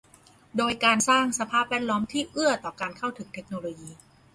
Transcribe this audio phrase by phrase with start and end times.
[0.57, 3.91] โดยการสร้างสภาพแวดล้อมที่เอื้อต่อการเข้าถึงเทคโนโลยี